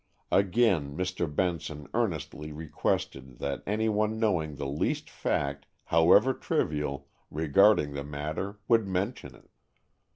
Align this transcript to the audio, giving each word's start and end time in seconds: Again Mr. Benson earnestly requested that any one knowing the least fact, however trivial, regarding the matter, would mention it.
Again 0.31 0.97
Mr. 0.97 1.27
Benson 1.31 1.85
earnestly 1.93 2.51
requested 2.51 3.37
that 3.37 3.61
any 3.67 3.87
one 3.87 4.19
knowing 4.19 4.55
the 4.55 4.65
least 4.65 5.11
fact, 5.11 5.67
however 5.85 6.33
trivial, 6.33 7.07
regarding 7.29 7.93
the 7.93 8.03
matter, 8.03 8.57
would 8.67 8.87
mention 8.87 9.35
it. 9.35 9.51